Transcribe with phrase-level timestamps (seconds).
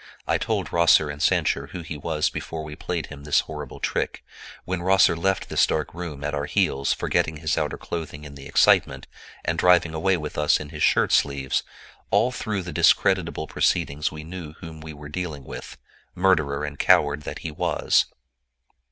[0.25, 4.25] I told Rosser and Sancher who he was before we played him this horrible trick.
[4.65, 8.47] When Rosser left this dark room at our heels, forgetting his outer clothing in the
[8.47, 9.05] excitement,
[9.45, 14.47] and driving away with us in his shirt sleeves—all through the discreditable proceedings we knew
[14.47, 15.45] with whom we were dealing,
[16.15, 18.05] murderer and coward that he was!"